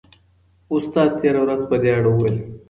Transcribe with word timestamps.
استاد 0.75 1.09
تېره 1.21 1.39
ورځ 1.43 1.61
په 1.69 1.75
دې 1.81 1.89
اړه 1.97 2.09
وویل. 2.11 2.35